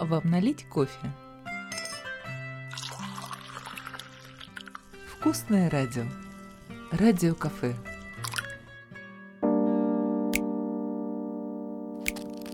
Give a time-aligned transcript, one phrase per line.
[0.00, 1.10] Вам налить кофе?
[5.08, 6.04] Вкусное радио.
[6.92, 7.74] Радио-кафе.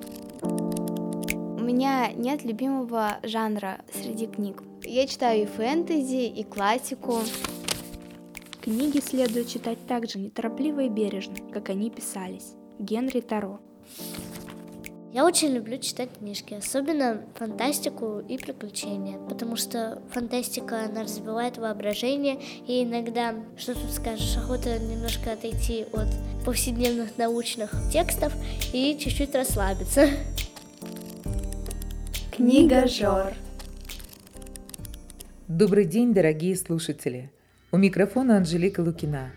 [0.09, 4.63] У меня нет любимого жанра среди книг.
[4.83, 7.19] Я читаю и фэнтези, и классику.
[8.63, 12.55] Книги следует читать так же неторопливо и бережно, как они писались.
[12.79, 13.61] Генри Таро.
[15.15, 22.41] Я очень люблю читать книжки, особенно фантастику и приключения, потому что фантастика, она развивает воображение,
[22.67, 26.09] и иногда, что тут скажешь, охота немножко отойти от
[26.45, 28.33] повседневных научных текстов
[28.73, 30.09] и чуть-чуть расслабиться.
[32.33, 33.35] Книга Жор.
[35.47, 37.31] Добрый день, дорогие слушатели!
[37.71, 39.31] У микрофона Анжелика Лукина.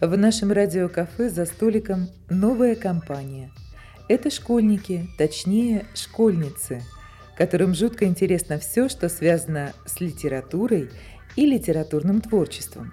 [0.00, 3.50] В нашем радиокафе за столиком новая компания–
[4.10, 6.82] это школьники, точнее школьницы,
[7.36, 10.90] которым жутко интересно все, что связано с литературой
[11.36, 12.92] и литературным творчеством.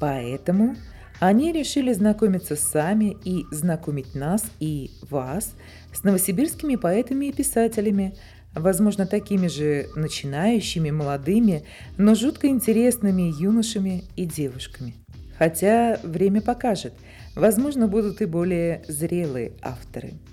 [0.00, 0.74] Поэтому
[1.20, 5.54] они решили знакомиться сами и знакомить нас и вас
[5.92, 8.16] с новосибирскими поэтами и писателями,
[8.52, 11.62] возможно, такими же начинающими, молодыми,
[11.96, 14.96] но жутко интересными юношами и девушками.
[15.38, 16.94] Хотя время покажет,
[17.36, 20.14] возможно, будут и более зрелые авторы–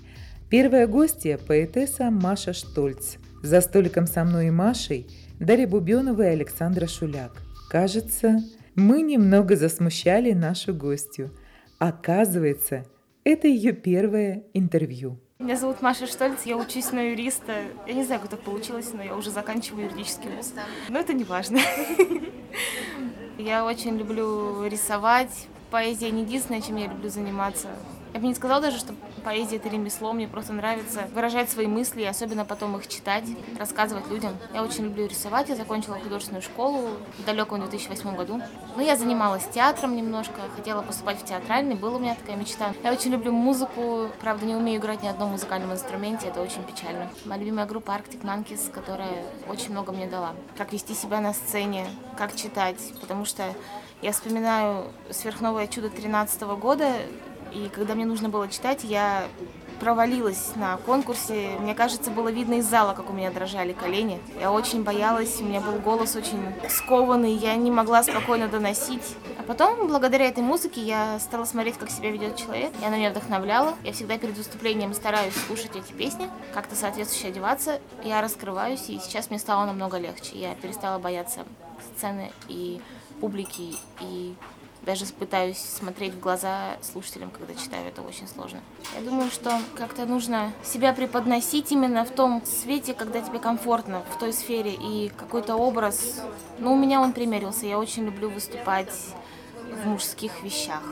[0.56, 3.16] Первая гостья– поэтесса Маша Штольц.
[3.42, 5.08] За столиком со мной и Машей
[5.40, 7.32] Дарья Бубенова и Александра Шуляк.
[7.68, 8.38] Кажется,
[8.76, 11.32] мы немного засмущали нашу гостью.
[11.80, 12.84] Оказывается,
[13.24, 15.18] это ее первое интервью.
[15.40, 17.54] Меня зовут Маша Штольц, я учусь на юриста.
[17.88, 20.52] Я не знаю, как так получилось, но я уже заканчиваю юридический вуз.
[20.88, 21.58] Но это не важно.
[23.38, 25.48] Я очень люблю рисовать.
[25.72, 27.66] Поэзия не единственное, чем я люблю заниматься.
[28.14, 32.02] Я бы не сказала даже, что поэзия это ремесло, мне просто нравится выражать свои мысли,
[32.02, 33.24] и особенно потом их читать,
[33.58, 34.36] рассказывать людям.
[34.54, 38.40] Я очень люблю рисовать, я закончила художественную школу в далеком 2008 году.
[38.76, 42.72] Но я занималась театром немножко, хотела поступать в театральный, была у меня такая мечта.
[42.84, 47.10] Я очень люблю музыку, правда не умею играть ни одном музыкальном инструменте, это очень печально.
[47.24, 50.34] Моя любимая группа Arctic Monkeys, которая очень много мне дала.
[50.56, 51.84] Как вести себя на сцене,
[52.16, 53.42] как читать, потому что
[54.02, 56.92] я вспоминаю «Сверхновое чудо» 13 года,
[57.54, 59.24] и когда мне нужно было читать, я
[59.80, 61.50] провалилась на конкурсе.
[61.60, 64.20] Мне кажется, было видно из зала, как у меня дрожали колени.
[64.40, 69.16] Я очень боялась, у меня был голос очень скованный, я не могла спокойно доносить.
[69.38, 73.10] А потом, благодаря этой музыке, я стала смотреть, как себя ведет человек, и она меня
[73.10, 73.74] вдохновляла.
[73.84, 77.80] Я всегда перед выступлением стараюсь слушать эти песни, как-то соответствующе одеваться.
[78.02, 80.38] Я раскрываюсь, и сейчас мне стало намного легче.
[80.38, 81.44] Я перестала бояться
[81.96, 82.80] сцены и
[83.20, 84.34] публики, и
[84.84, 88.60] даже пытаюсь смотреть в глаза слушателям, когда читаю, это очень сложно.
[88.94, 94.18] Я думаю, что как-то нужно себя преподносить именно в том свете, когда тебе комфортно, в
[94.18, 96.22] той сфере, и какой-то образ.
[96.58, 98.92] Ну, у меня он примерился, я очень люблю выступать
[99.82, 100.82] в мужских вещах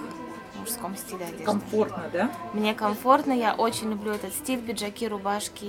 [0.63, 1.45] мужском стиле одежды.
[1.45, 2.31] Комфортно, да?
[2.53, 5.65] Мне комфортно, я очень люблю этот стиль, пиджаки, рубашки.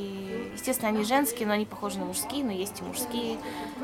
[0.53, 3.37] Естественно, они женские, но они похожи на мужские, но есть и мужские,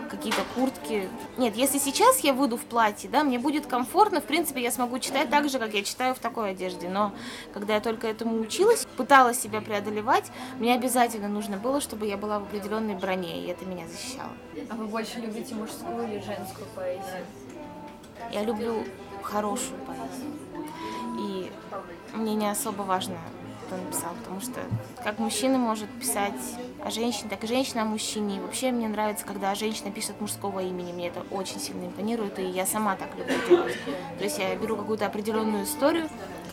[0.10, 1.10] какие-то куртки.
[1.38, 5.00] Нет, если сейчас я выйду в платье, да, мне будет комфортно, в принципе, я смогу
[5.00, 6.90] читать так же, как я читаю в такой одежде.
[6.90, 7.12] Но
[7.54, 12.40] когда я только этому училась, пыталась себя преодолевать, мне обязательно нужно было, чтобы я была
[12.40, 14.32] в определенной броне, и это меня защищало.
[14.70, 17.26] А вы больше любите мужскую или женскую поэзию?
[18.32, 18.84] Я люблю
[19.24, 20.34] хорошую поэзию.
[21.20, 21.52] И
[22.14, 23.18] мне не особо важно,
[23.68, 24.62] кто написал, потому что
[25.04, 26.34] как мужчина может писать
[26.84, 28.38] о женщине, так и женщина о мужчине.
[28.38, 32.44] И вообще мне нравится, когда женщина пишет мужского имени, мне это очень сильно импонирует, и
[32.44, 33.78] я сама так люблю делать.
[34.18, 36.10] То есть я беру какую-то определенную историю,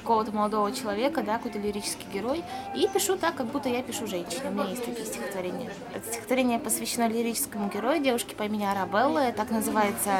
[0.07, 2.45] какого-то молодого человека, да, какой-то лирический герой,
[2.77, 4.51] и пишу так, как будто я пишу женщине.
[4.51, 5.69] У меня есть такие стихотворения.
[5.93, 9.33] Это стихотворение посвящено лирическому герою, девушке по имени Арабелла.
[9.33, 10.13] Так называется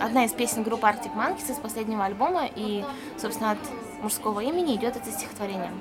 [0.00, 2.84] одна из песен группы Arctic Monkeys из последнего альбома, и,
[3.20, 3.58] собственно, от
[4.02, 5.72] мужского имени идет это стихотворение.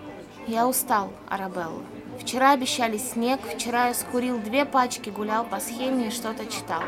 [0.47, 1.83] Я устал, Арабелла.
[2.19, 6.83] Вчера обещали снег, вчера я скурил две пачки, гулял по схеме и что-то читал.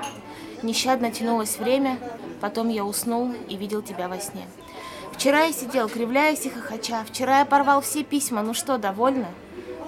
[0.62, 1.98] Нещадно тянулось время,
[2.40, 4.48] потом я уснул и видел тебя во сне.
[5.12, 9.28] Вчера я сидел, кривляясь и хохоча, вчера я порвал все письма, ну что, довольна?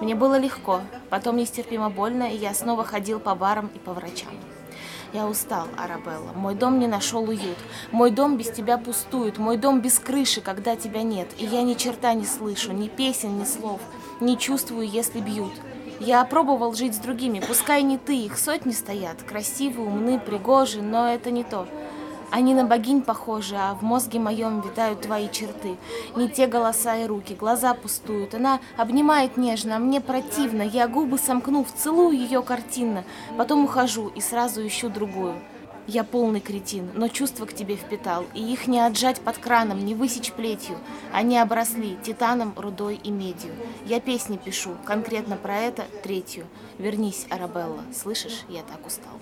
[0.00, 4.30] Мне было легко, потом нестерпимо больно, и я снова ходил по барам и по врачам.
[5.12, 6.32] Я устал, Арабелла.
[6.34, 7.58] Мой дом не нашел уют.
[7.92, 9.38] Мой дом без тебя пустует.
[9.38, 11.28] Мой дом без крыши, когда тебя нет.
[11.38, 13.80] И я ни черта не слышу, ни песен, ни слов.
[14.20, 15.52] Не чувствую, если бьют.
[15.98, 19.22] Я пробовал жить с другими, пускай не ты, их сотни стоят.
[19.22, 21.66] Красивые, умны, пригожи, но это не то.
[22.30, 25.76] Они на богинь похожи, а в мозге моем витают твои черты.
[26.16, 28.34] Не те голоса и руки, глаза пустуют.
[28.34, 30.62] Она обнимает нежно, а мне противно.
[30.62, 33.04] Я губы сомкнув, целую ее картинно.
[33.38, 35.34] Потом ухожу и сразу ищу другую.
[35.86, 39.94] Я полный кретин, но чувства к тебе впитал, и их не отжать под краном, не
[39.94, 40.76] высечь плетью.
[41.12, 43.52] Они обросли титаном, рудой и медью.
[43.84, 46.46] Я песни пишу, конкретно про это третью.
[46.78, 49.12] Вернись, Арабелла, слышишь, я так устал.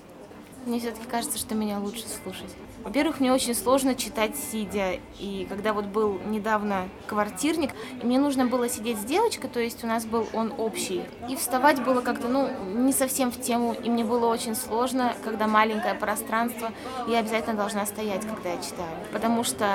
[0.65, 2.55] Мне все-таки кажется, что меня лучше слушать.
[2.83, 4.99] Во-первых, мне очень сложно читать сидя.
[5.19, 7.69] И когда вот был недавно квартирник,
[8.01, 11.03] и мне нужно было сидеть с девочкой, то есть у нас был он общий.
[11.29, 13.73] И вставать было как-то, ну, не совсем в тему.
[13.73, 16.71] И мне было очень сложно, когда маленькое пространство,
[17.07, 18.89] я обязательно должна стоять, когда я читаю.
[19.13, 19.67] Потому что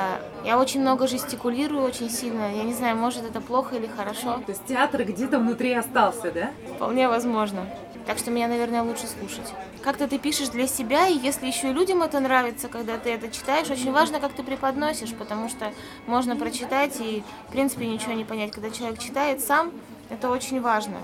[0.45, 2.53] я очень много жестикулирую, очень сильно.
[2.53, 4.41] Я не знаю, может это плохо или хорошо.
[4.45, 6.51] То есть театр где-то внутри остался, да?
[6.75, 7.67] Вполне возможно.
[8.11, 9.55] Так что меня, наверное, лучше слушать.
[9.83, 13.31] Как-то ты пишешь для себя, и если еще и людям это нравится, когда ты это
[13.31, 15.73] читаешь, очень важно, как ты преподносишь, потому что
[16.09, 18.51] можно прочитать и, в принципе, ничего не понять.
[18.51, 19.71] Когда человек читает сам,
[20.09, 20.97] это очень важно.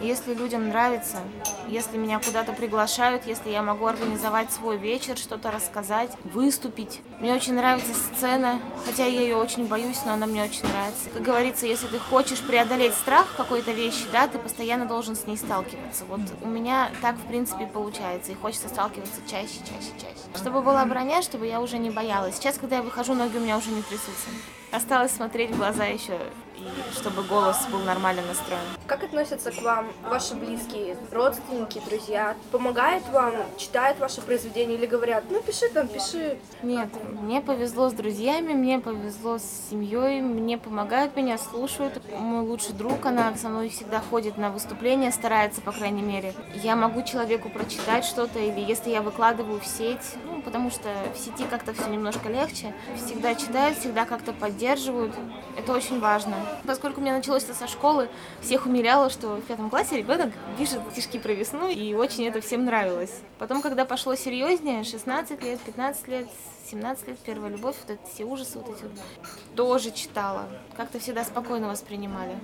[0.00, 1.18] Если людям нравится,
[1.68, 7.02] если меня куда-то приглашают, если я могу организовать свой вечер, что-то рассказать, выступить.
[7.20, 11.10] Мне очень нравится сцена, хотя я ее очень боюсь, но она мне очень нравится.
[11.12, 15.36] Как говорится, если ты хочешь преодолеть страх какой-то вещи, да, ты постоянно должен с ней
[15.36, 16.06] сталкиваться.
[16.06, 20.16] Вот у меня так, в принципе, получается, и хочется сталкиваться чаще, чаще, чаще.
[20.34, 22.36] Чтобы была броня, чтобы я уже не боялась.
[22.36, 24.30] Сейчас, когда я выхожу, ноги у меня уже не трясутся.
[24.72, 26.18] Осталось смотреть в глаза еще,
[26.60, 28.60] и чтобы голос был нормально настроен.
[28.86, 32.36] Как относятся к вам ваши близкие, родственники, друзья?
[32.50, 36.38] Помогают вам, читают ваши произведения или говорят, ну пиши там, пиши?
[36.62, 36.88] Нет,
[37.20, 42.00] мне повезло с друзьями, мне повезло с семьей, мне помогают, меня слушают.
[42.18, 46.34] Мой лучший друг, она со мной всегда ходит на выступления, старается, по крайней мере.
[46.54, 51.18] Я могу человеку прочитать что-то, или если я выкладываю в сеть, ну, потому что в
[51.18, 52.74] сети как-то все немножко легче.
[52.96, 55.14] Всегда читают, всегда как-то поддерживают.
[55.56, 56.34] Это очень важно.
[56.66, 58.08] Поскольку у меня началось это со школы,
[58.40, 62.64] всех умиляло, что в пятом классе ребенок пишет стишки про весну, и очень это всем
[62.64, 63.12] нравилось.
[63.38, 66.28] Потом, когда пошло серьезнее, 16 лет, 15 лет,
[66.70, 68.84] 17 лет, первая любовь, вот эти все ужасы вот эти
[69.56, 70.44] тоже читала.
[70.76, 72.36] Как-то всегда спокойно воспринимали.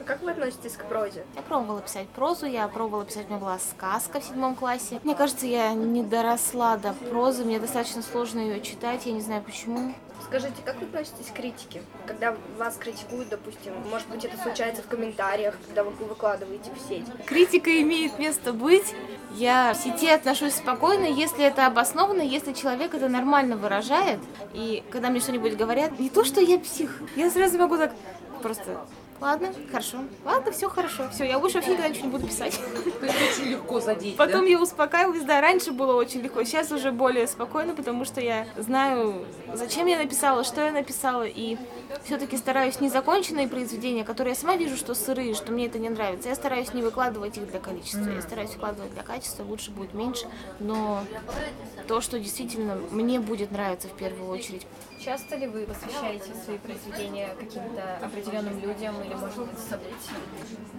[0.00, 1.26] А как вы относитесь к прозе?
[1.36, 4.98] Я пробовала писать прозу, я пробовала писать, у меня была сказка в седьмом классе.
[5.04, 9.42] Мне кажется, я не доросла до прозы, мне достаточно сложно ее читать, я не знаю
[9.42, 9.92] почему.
[10.30, 11.82] Скажите, как вы относитесь к критике?
[12.06, 17.04] Когда вас критикуют, допустим, может быть, это случается в комментариях, когда вы выкладываете в сеть?
[17.26, 18.94] Критика имеет место быть.
[19.34, 24.20] Я в сети отношусь спокойно, если это обоснованно, если человек это нормально выражает.
[24.54, 27.92] И когда мне что-нибудь говорят, не то, что я псих, я сразу могу так
[28.40, 28.86] просто
[29.20, 29.98] Ладно, хорошо.
[30.24, 31.08] Ладно, все хорошо.
[31.12, 32.58] Все, я больше вообще никогда ничего не буду писать.
[33.02, 34.46] Очень легко задеть, Потом да?
[34.50, 39.26] я успокаиваюсь, да, раньше было очень легко, сейчас уже более спокойно, потому что я знаю,
[39.54, 41.56] зачем я написала, что я написала, и
[42.04, 46.28] все-таки стараюсь незаконченные произведения, которые я сама вижу, что сырые, что мне это не нравится,
[46.28, 50.26] я стараюсь не выкладывать их для количества, я стараюсь выкладывать для качества, лучше будет меньше,
[50.60, 51.02] но
[51.86, 54.66] то, что действительно мне будет нравиться в первую очередь.
[55.04, 60.20] Часто ли вы посвящаете свои произведения каким-то определенным людям или, может быть, событиям?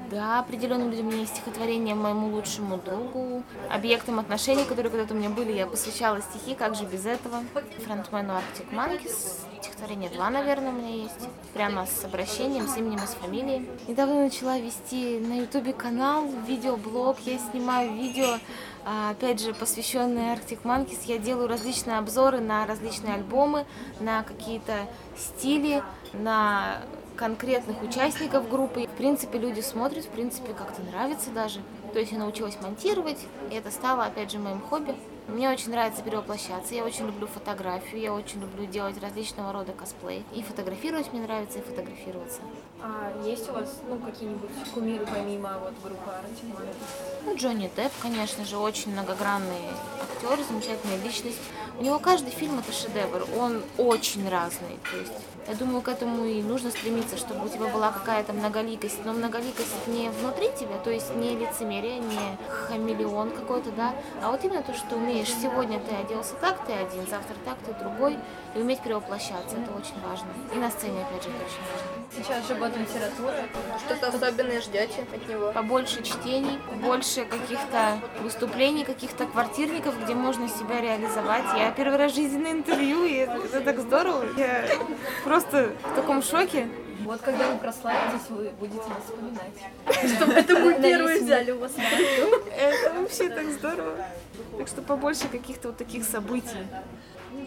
[0.09, 5.17] Да, определенным людям у меня есть стихотворение моему лучшему другу, объектам отношений, которые когда-то у
[5.17, 7.43] меня были, я посвящала стихи, как же без этого.
[7.85, 13.07] Фронтмену Arctic Monkeys, стихотворение два, наверное, у меня есть, прямо с обращением, с именем и
[13.07, 13.69] с фамилией.
[13.87, 18.37] Недавно начала вести на ютубе канал, видеоблог, я снимаю видео,
[18.83, 20.99] а, опять же, посвященные Arctic Monkeys.
[21.05, 23.65] Я делаю различные обзоры на различные альбомы,
[23.99, 25.83] на какие-то стили,
[26.13, 26.81] на
[27.21, 28.87] конкретных участников группы.
[28.87, 31.59] В принципе, люди смотрят, в принципе, как-то нравится даже.
[31.93, 33.19] То есть я научилась монтировать,
[33.51, 34.95] и это стало, опять же, моим хобби.
[35.27, 40.25] Мне очень нравится перевоплощаться, я очень люблю фотографию, я очень люблю делать различного рода косплей.
[40.33, 42.41] И фотографировать мне нравится, и фотографироваться.
[42.81, 46.73] А есть у вас, ну, какие-нибудь кумиры помимо вот группы Monkeys?
[47.23, 49.69] Ну, Джонни Депп, конечно же, очень многогранный
[50.01, 51.39] актер, замечательная личность.
[51.81, 54.77] У него каждый фильм это шедевр, он очень разный.
[54.91, 55.13] То есть,
[55.47, 59.03] я думаю, к этому и нужно стремиться, чтобы у тебя была какая-то многоликость.
[59.03, 64.45] Но многоликость не внутри тебя, то есть не лицемерие, не хамелеон какой-то, да, а вот
[64.45, 65.33] именно то, что умеешь.
[65.41, 68.15] Сегодня ты оделся так, ты один, завтра так, ты другой.
[68.53, 70.27] И уметь перевоплощаться, это очень важно.
[70.53, 72.01] И на сцене, опять же, это очень важно.
[72.15, 73.49] Сейчас же год литературы.
[73.85, 75.51] Что-то особенное ждете от него?
[75.53, 81.45] побольше чтений, больше каких-то выступлений, каких-то квартирников, где можно себя реализовать.
[81.55, 84.25] Я первый раз в жизни на интервью, и это, так здорово.
[84.37, 84.65] Я
[85.23, 86.67] просто в таком шоке.
[87.03, 90.15] Вот когда вы прославитесь, вы будете нас вспоминать.
[90.15, 92.41] Чтобы это мы первые взяли у вас интервью.
[92.55, 93.95] Это вообще так здорово.
[94.57, 96.67] Так что побольше каких-то вот таких событий.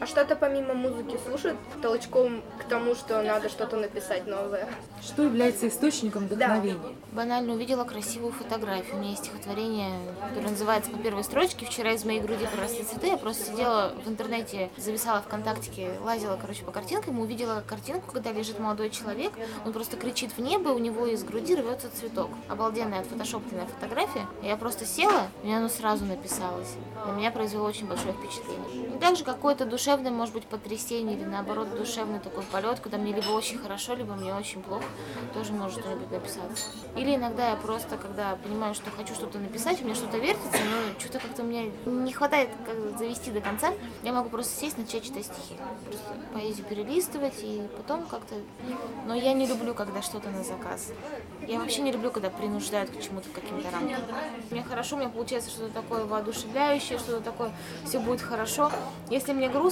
[0.01, 4.69] А что-то помимо музыки слушают толчком к тому, что надо что-то написать новое?
[5.03, 6.95] Что является источником вдохновения?
[7.13, 8.97] Банально увидела красивую фотографию.
[8.97, 9.93] У меня есть стихотворение,
[10.29, 11.67] которое называется «По первой строчке».
[11.67, 13.09] Вчера из моей груди проросли цветы.
[13.09, 18.59] Я просто сидела в интернете, зависала ВКонтактике, лазила, короче, по картинкам, увидела картинку, когда лежит
[18.59, 19.33] молодой человек,
[19.65, 22.31] он просто кричит в небо, у него из груди рвется цветок.
[22.49, 24.27] Обалденная отфотошопленная фотография.
[24.43, 26.75] Я просто села, и оно сразу написалось.
[27.07, 28.95] На меня произвело очень большое впечатление.
[28.95, 33.31] И также какое-то душевное, может быть, потрясение или наоборот душевный такой полет, когда мне либо
[33.31, 34.85] очень хорошо, либо мне очень плохо,
[35.33, 36.67] тоже может что-нибудь написаться.
[36.97, 41.01] Или иногда я просто, когда понимаю, что хочу что-то написать, у меня что-то вертится, но
[41.01, 43.73] что-то как-то мне не хватает как завести до конца,
[44.05, 45.57] я могу просто сесть, начать читать стихи.
[45.87, 48.37] Просто поэзию перелистывать и потом как-то...
[49.07, 50.93] Но я не люблю, когда что-то на заказ.
[51.49, 54.05] Я вообще не люблю, когда принуждают к чему-то, к каким-то рамкам.
[54.53, 57.53] Мне хорошо, у меня получается что-то такое воодушевляющее, что-то такое,
[57.85, 58.71] все будет хорошо.
[59.11, 59.64] Если мне грустно,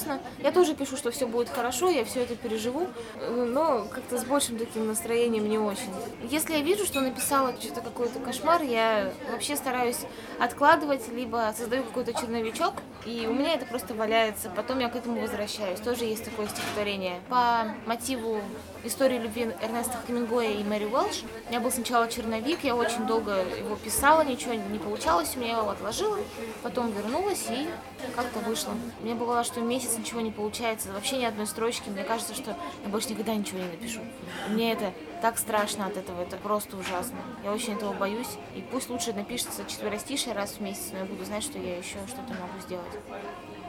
[0.43, 2.89] я тоже пишу, что все будет хорошо, я все это переживу,
[3.29, 5.91] но как-то с большим таким настроением не очень.
[6.23, 10.01] Если я вижу, что написала что-то какой-то кошмар, я вообще стараюсь
[10.39, 15.21] откладывать, либо создаю какой-то черновичок, и у меня это просто валяется, потом я к этому
[15.21, 15.81] возвращаюсь.
[15.81, 17.21] Тоже есть такое стихотворение.
[17.29, 18.41] По мотиву
[18.85, 21.25] истории любви Эрнеста Хемингуэя и Мэри Уэлш.
[21.47, 25.59] У меня был сначала черновик, я очень долго его писала, ничего не получалось, у меня
[25.59, 26.19] его отложила,
[26.63, 27.69] потом вернулась и
[28.15, 28.73] как-то вышло.
[29.01, 31.89] Мне было, что месяц ничего не получается, вообще ни одной строчки.
[31.89, 34.01] Мне кажется, что я больше никогда ничего не напишу.
[34.49, 34.93] Мне это
[35.23, 37.19] так страшно от этого, это просто ужасно.
[37.45, 38.37] Я очень этого боюсь.
[38.57, 41.99] И пусть лучше напишется четверостишее раз в месяц, но я буду знать, что я еще
[42.09, 42.93] что-то могу сделать.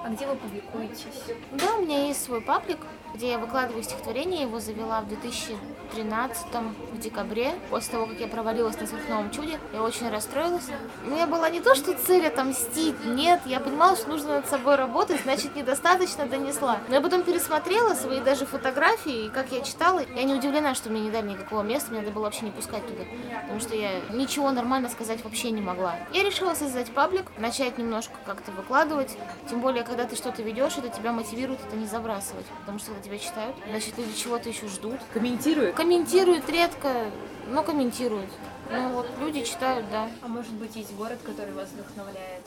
[0.04, 1.34] А где вы публикуетесь?
[1.54, 2.80] Да, у меня есть свой паблик,
[3.14, 4.42] где я выкладываю стихотворение.
[4.42, 6.46] Его завела в 2013
[6.92, 9.60] в декабре, после того, как я провалилась на сверхновом чуде.
[9.72, 10.66] Я очень расстроилась.
[11.06, 14.76] У меня была не то, что цель отомстить, нет, я понимала, что нужно над собой
[14.76, 16.80] работать, значит, недостаточно донесла.
[16.90, 20.90] Но я потом пересмотрела свои даже фотографии, и как я читала, я не удивлена, что
[20.90, 23.04] мне не дали никакого места, меня надо было вообще не пускать туда,
[23.44, 25.96] потому что я ничего нормально сказать вообще не могла.
[26.12, 29.16] Я решила создать паблик, начать немножко как-то выкладывать,
[29.50, 33.04] тем более, когда ты что-то ведешь, это тебя мотивирует это не забрасывать, потому что когда
[33.04, 35.00] тебя читают, значит, люди чего-то еще ждут.
[35.14, 35.76] Комментируют?
[35.76, 37.12] Комментируют редко,
[37.48, 38.30] но комментируют.
[38.72, 40.10] Ну вот люди читают, да.
[40.24, 42.42] А может быть, есть город, который вас вдохновляет?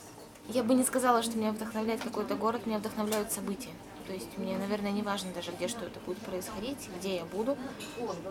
[0.49, 3.71] Я бы не сказала, что меня вдохновляет какой-то город, меня вдохновляют события.
[4.07, 7.57] То есть мне, наверное, не важно даже, где что это будет происходить, где я буду.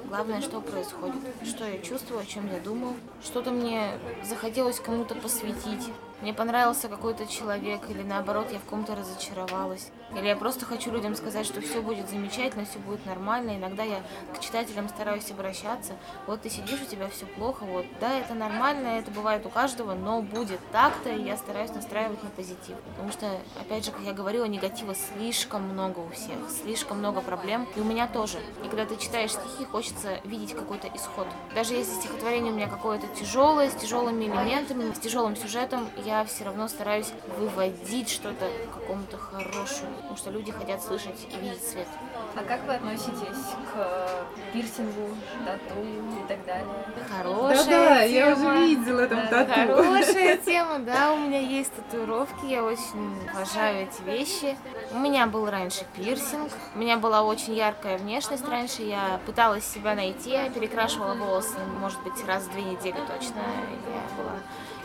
[0.08, 2.94] Главное, что происходит, что я чувствую, о чем я думаю.
[3.22, 5.90] Что-то мне захотелось кому-то посвятить.
[6.22, 9.90] Мне понравился какой-то человек, или наоборот, я в ком-то разочаровалась.
[10.14, 13.56] Или я просто хочу людям сказать, что все будет замечательно, все будет нормально.
[13.56, 14.02] Иногда я
[14.34, 15.92] к читателям стараюсь обращаться.
[16.26, 19.94] Вот ты сидишь, у тебя все плохо, вот, да, это нормально, это бывает у каждого,
[19.94, 22.76] но будет так-то, и я стараюсь настраивать на позитив.
[22.92, 27.66] Потому что, опять же, как я говорила, негатива слишком много у всех, слишком много проблем,
[27.76, 28.38] и у меня тоже.
[28.64, 31.26] И когда ты читаешь стихи, хочется видеть какой-то исход.
[31.54, 36.44] Даже если стихотворение у меня какое-то тяжелое, с тяжелыми элементами, с тяжелым сюжетом, я все
[36.44, 41.88] равно стараюсь выводить что-то к какому-то хорошему, потому что люди хотят слышать и видеть свет.
[42.38, 45.08] А как вы относитесь к пирсингу,
[45.46, 46.66] тату и так далее?
[47.10, 48.50] Хорошая Да-да, я тема.
[48.50, 49.74] уже видела там Да, тату.
[49.76, 54.54] Хорошая тема, да, у меня есть татуировки, я очень обожаю эти вещи.
[54.92, 59.94] У меня был раньше пирсинг, у меня была очень яркая внешность раньше, я пыталась себя
[59.94, 63.40] найти, я перекрашивала волосы, может быть, раз в две недели точно.
[63.88, 64.36] Я была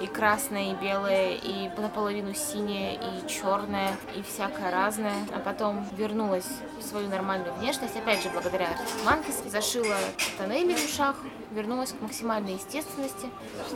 [0.02, 5.14] и красная, и белая, и наполовину синяя, и черная, и всякое разное.
[5.34, 6.48] А потом вернулась
[6.80, 8.70] в свою нормальную внешность, опять же, благодаря
[9.04, 9.96] Манкис, зашила
[10.38, 11.16] тоннели в ушах,
[11.52, 13.30] вернулась к максимальной естественности.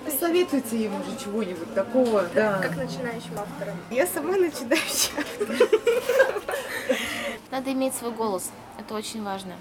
[0.06, 2.60] Посоветуйте ему же чего-нибудь такого, да.
[2.62, 3.78] Как начинающим автором.
[3.90, 5.24] Я сама начинающая.
[7.52, 8.52] Надо иметь свой голос.
[8.78, 9.54] Это очень важно.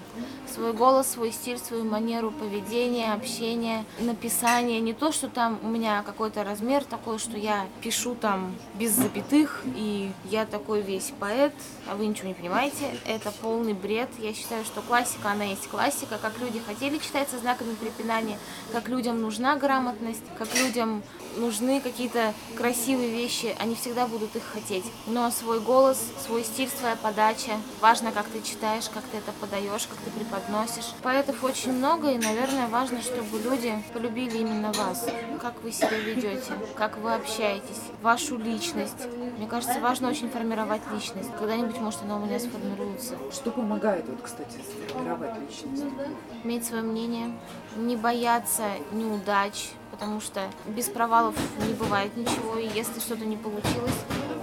[0.53, 4.79] Свой голос, свой стиль, свою манеру поведения, общения, написания.
[4.81, 9.63] Не то, что там у меня какой-то размер такой, что я пишу там без запятых,
[9.75, 11.53] и я такой весь поэт,
[11.87, 12.97] а вы ничего не понимаете.
[13.05, 14.09] Это полный бред.
[14.19, 16.17] Я считаю, что классика, она есть классика.
[16.21, 18.37] Как люди хотели читать со знаками препинания,
[18.71, 21.03] как людям нужна грамотность, как людям
[21.37, 24.85] нужны какие-то красивые вещи, они всегда будут их хотеть.
[25.07, 29.87] Но свой голос, свой стиль, своя подача, важно, как ты читаешь, как ты это подаешь,
[29.87, 30.93] как ты преподносишь.
[31.01, 35.07] Поэтов очень много, и, наверное, важно, чтобы люди полюбили именно вас,
[35.41, 39.07] как вы себя ведете, как вы общаетесь, вашу личность.
[39.37, 41.29] Мне кажется, важно очень формировать личность.
[41.37, 43.15] Когда-нибудь, может, она у меня сформируется.
[43.31, 44.57] Что помогает, вот, кстати,
[44.87, 45.83] сформировать личность?
[46.43, 47.31] Иметь свое мнение,
[47.75, 51.35] не бояться неудач, потому что без провалов
[51.67, 53.95] не бывает ничего, и если что-то не получилось,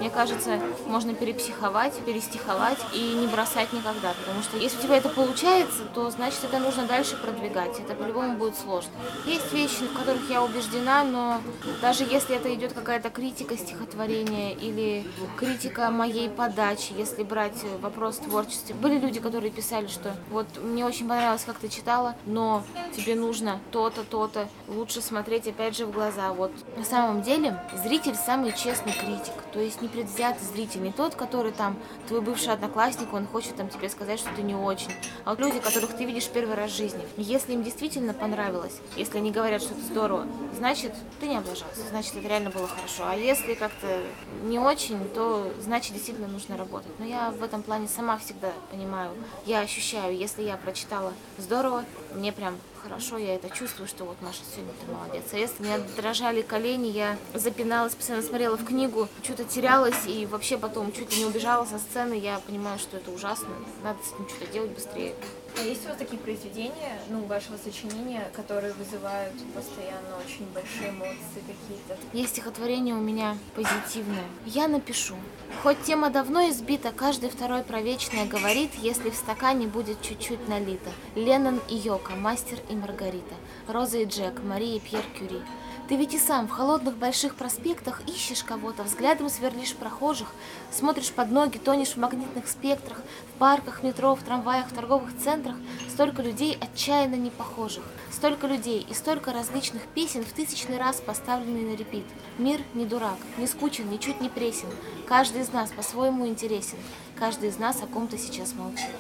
[0.03, 5.09] мне кажется, можно перепсиховать, перестиховать и не бросать никогда, потому что если у тебя это
[5.09, 8.91] получается, то значит это нужно дальше продвигать, это по-любому будет сложно.
[9.27, 11.41] Есть вещи, в которых я убеждена, но
[11.81, 15.07] даже если это идет какая-то критика стихотворения или
[15.37, 21.07] критика моей подачи, если брать вопрос творчества, были люди, которые писали, что вот мне очень
[21.09, 22.65] понравилось, как ты читала, но
[22.97, 26.33] тебе нужно то-то, то-то, лучше смотреть опять же в глаза.
[26.33, 31.15] Вот на самом деле зритель самый честный критик, то есть не предвзятый зритель, не тот,
[31.15, 31.77] который там,
[32.09, 34.91] твой бывший одноклассник, он хочет там тебе сказать, что ты не очень,
[35.25, 37.03] а вот люди, которых ты видишь первый раз в жизни.
[37.17, 42.17] Если им действительно понравилось, если они говорят, что это здорово, значит, ты не облажался, значит,
[42.17, 43.05] это реально было хорошо.
[43.07, 44.03] А если как-то
[44.45, 46.93] не очень, то значит, действительно нужно работать.
[46.99, 49.13] Но я в этом плане сама всегда понимаю,
[49.47, 51.85] я ощущаю, если я прочитала здорово,
[52.15, 55.25] мне прям хорошо, я это чувствую, что вот Маша сегодня ты молодец.
[55.33, 60.59] А если меня дрожали колени, я запиналась, постоянно смотрела в книгу, что-то терялась и вообще
[60.59, 63.49] потом чуть ли не убежала со сцены, я понимаю, что это ужасно,
[63.83, 65.15] надо с этим что-то делать быстрее.
[65.59, 71.43] А есть у вас такие произведения, ну, вашего сочинения, которые вызывают постоянно очень большие эмоции
[71.47, 71.97] какие-то?
[72.13, 74.25] Есть стихотворение у меня позитивное.
[74.47, 75.15] Я напишу.
[75.63, 80.91] Хоть тема давно избита, каждый второй про вечное говорит, если в стакане будет чуть-чуть налито.
[81.15, 83.35] Леннон и Йока, мастер и Маргарита.
[83.69, 85.43] Роза и Джек, Мария и Пьер Кюри.
[85.89, 90.33] Ты ведь и сам в холодных больших проспектах ищешь кого-то, взглядом сверлишь прохожих,
[90.71, 92.99] смотришь под ноги, тонешь в магнитных спектрах,
[93.35, 95.57] в парках, метро, в трамваях, в торговых центрах.
[95.91, 97.83] Столько людей отчаянно не похожих.
[98.13, 102.05] Столько людей и столько различных песен в тысячный раз поставленные на репит.
[102.39, 104.69] Мир не дурак, не скучен, ничуть не пресен.
[105.07, 106.79] Каждый из нас по-своему интересен.
[107.19, 108.91] Каждый из нас о ком-то сейчас молчит.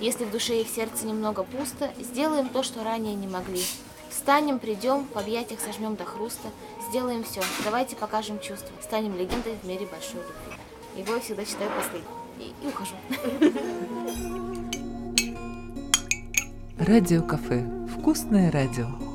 [0.00, 3.62] Если в душе и в сердце немного пусто, сделаем то, что ранее не могли.
[4.12, 6.48] Встанем, придем, в объятиях сожмем до хруста,
[6.88, 7.40] сделаем все.
[7.64, 10.56] Давайте покажем чувства, станем легендой в мире большой любви.
[10.96, 12.10] Его я всегда читаю последним.
[12.38, 12.94] И, и ухожу.
[16.78, 17.66] Радио кафе.
[17.98, 19.11] Вкусное радио.